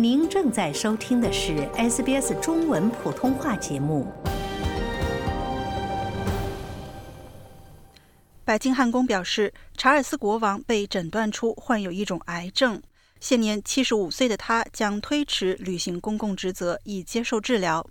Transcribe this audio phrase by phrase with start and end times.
[0.00, 4.06] 您正在收听的是 SBS 中文普通话节目。
[8.44, 12.80] 白金汉宫表示，查尔斯国王被诊断出患有一种癌症，
[13.18, 17.84] 现年七十五岁的他将推迟履行公共职责以接受治疗。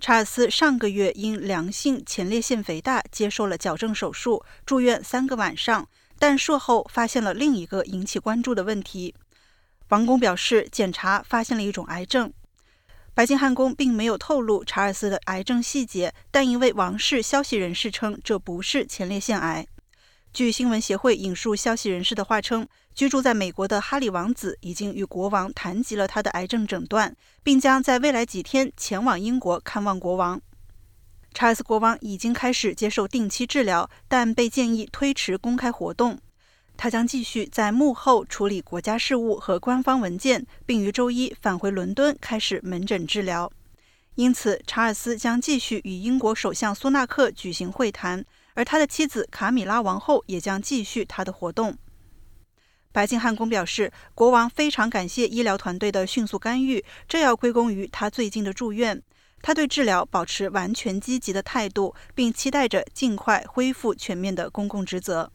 [0.00, 5.88] 查尔斯上个月因良性前列腺肥大接受了矫正手术，住院三个晚上，
[6.18, 9.14] 但术后发现了另一个引起关注的问题。
[9.88, 12.32] 王宫表示，检查发现了一种癌症。
[13.14, 19.66] 白金汉宫并没有透露查尔斯的癌症细节，但一位王室消息人士称这不是前列腺癌。
[20.32, 30.38] 据新闻协会引述消息人士的话称，居住在美国的哈里王子已经与国王谈及了他的癌症诊断，并将在未来几天前往英国看望国王。
[31.32, 36.18] 查尔斯国王已经开始接受定期治疗，但被建议推迟公开活动。
[36.76, 43.50] 他将继续在幕后处理国家事务和官方文件，并于周一返回伦敦开始门诊治疗。
[44.14, 48.24] 因此，查尔斯将继续与英国首相苏纳克举行会谈，
[48.54, 51.76] 而他的妻子卡米拉王后也将继续他的活动。
[52.92, 59.02] 白金汉宫表示，国王非常感谢医疗团队的迅速干预，这要归功于他最近的住院。
[59.42, 65.30] 他对治疗保持完全积极的态度，并期待着尽快恢复全面的公共职责。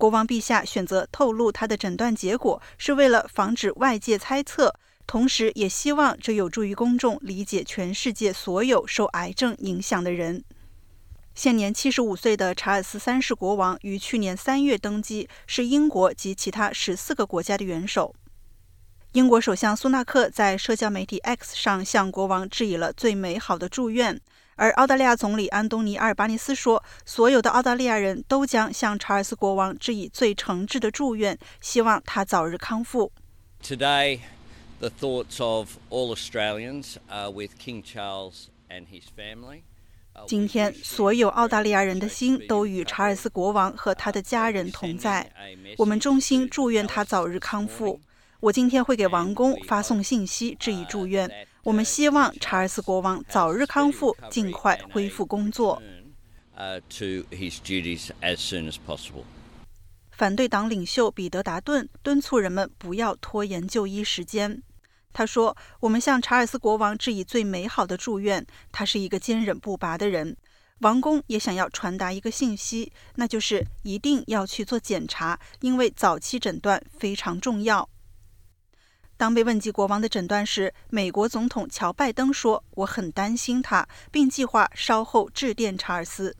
[0.00, 4.74] 国王陛下选择透露他的诊断结果，是为了防止外界猜测，
[5.06, 10.42] 同时也希望这有助于公众理解全世界所有受癌症影响的人。
[11.34, 18.14] 现年七十五岁的查尔斯三世国王于去年三月登基，是英国及其他十四个国家的元首。
[19.12, 24.18] 英国首相苏纳克在社交媒体 X 上向国王致以了最美好的祝愿。
[24.60, 33.10] 而澳大利亚总理安东尼·阿尔巴尼斯说：“所有的澳大利亚人都将向查尔斯国王致以最诚挚的祝愿，希望他早日康复。”
[33.64, 34.20] Today,
[34.78, 39.62] the thoughts of all Australians are with King Charles and his family.
[40.26, 45.32] 今天，所有澳大利亚人的心都与查尔斯国王和他的家人同在。
[45.78, 47.98] 我们衷心祝愿他早日康复。
[48.40, 51.30] 我今天会给王宫发送信息，致以祝愿。
[51.62, 55.82] 我们希望查尔斯国王早日康复，尽快恢复工作。
[60.12, 64.62] 反对党领袖彼得·达顿敦促人们不要拖延就医时间。
[65.12, 68.46] 他说：“我们向查尔斯国王致以最美好的祝愿。
[68.72, 70.36] 他是一个坚韧不拔的人。
[70.78, 77.86] 王宫也想要传达一个信息，那就是一定要去做检查，因为早期诊断非常重要。”
[79.20, 86.34] 当被问及国王的诊断时，美国总统乔·拜登说：“我很担心他，并计划稍后致电查尔斯。”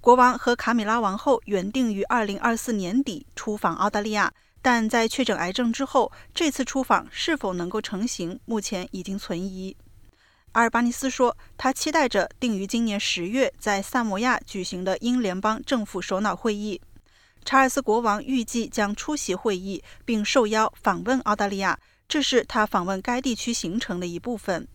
[0.00, 9.76] 国王和卡米拉王后原定于2024年底出访澳大利亚，但在确诊癌症之后，这次出访是否能够成行，目前已经存疑。
[10.52, 16.80] 阿尔巴尼斯说：“他期待着定于今年十月在萨摩亚举行的英联邦政府首脑会议。”
[17.44, 21.78] 查尔斯国王预计将出席会议，并受邀访问澳大利亚，
[22.08, 24.66] 这是他访问该地区行程的一部分。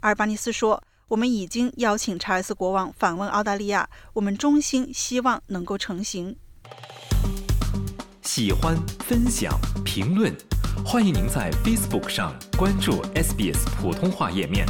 [0.00, 6.36] 阿尔巴尼斯说：“我们已经邀请查尔斯国王访问澳大利亚，我们衷心希望能够成行。”
[8.22, 9.52] 喜欢、分享、
[9.84, 10.34] 评论，
[10.84, 14.66] 欢迎您在 Facebook 上关注 SBS 普通话页面。